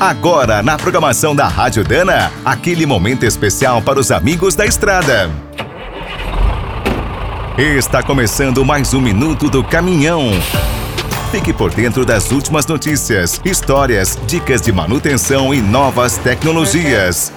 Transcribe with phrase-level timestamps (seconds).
[0.00, 5.30] Agora, na programação da Rádio Dana, aquele momento especial para os amigos da estrada.
[7.58, 10.30] Está começando mais um Minuto do Caminhão.
[11.30, 17.30] Fique por dentro das últimas notícias, histórias, dicas de manutenção e novas tecnologias.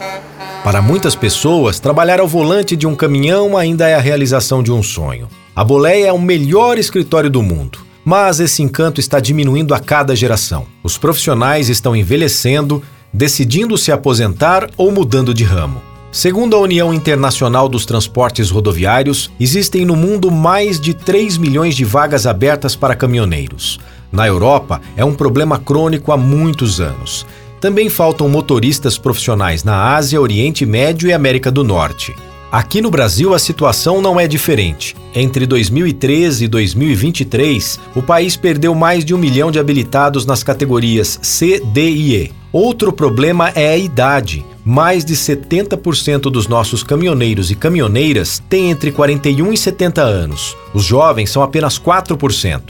[0.64, 4.82] Para muitas pessoas, trabalhar ao volante de um caminhão ainda é a realização de um
[4.82, 5.28] sonho.
[5.54, 7.80] A Boleia é o melhor escritório do mundo.
[8.06, 10.66] Mas esse encanto está diminuindo a cada geração.
[10.84, 15.82] Os profissionais estão envelhecendo, decidindo se aposentar ou mudando de ramo.
[16.12, 21.84] Segundo a União Internacional dos Transportes Rodoviários, existem no mundo mais de 3 milhões de
[21.84, 23.80] vagas abertas para caminhoneiros.
[24.12, 27.26] Na Europa, é um problema crônico há muitos anos.
[27.60, 32.14] Também faltam motoristas profissionais na Ásia, Oriente Médio e América do Norte.
[32.54, 34.96] Aqui no Brasil, a situação não é diferente.
[35.16, 41.18] Entre 2013 e 2023, o país perdeu mais de um milhão de habilitados nas categorias
[41.24, 42.32] C, D e E.
[42.52, 44.46] Outro problema é a idade.
[44.64, 50.56] Mais de 70% dos nossos caminhoneiros e caminhoneiras têm entre 41 e 70 anos.
[50.76, 52.62] Os jovens são apenas 4%.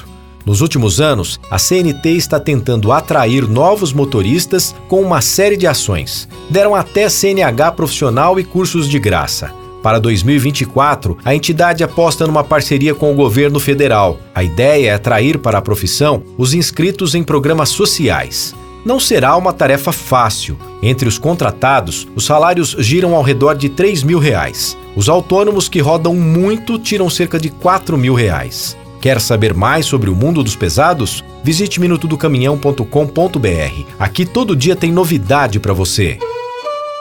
[0.46, 6.30] Nos últimos anos, a CNT está tentando atrair novos motoristas com uma série de ações.
[6.50, 9.63] Deram até CNH profissional e cursos de graça.
[9.84, 14.18] Para 2024, a entidade aposta numa parceria com o governo federal.
[14.34, 18.56] A ideia é atrair para a profissão os inscritos em programas sociais.
[18.86, 20.58] Não será uma tarefa fácil.
[20.82, 24.78] Entre os contratados, os salários giram ao redor de 3 mil reais.
[24.96, 28.78] Os autônomos que rodam muito tiram cerca de 4 mil reais.
[29.02, 31.26] Quer saber mais sobre o mundo dos pesados?
[31.44, 33.84] Visite minutodocaminhão.com.br.
[34.00, 36.18] Aqui todo dia tem novidade para você.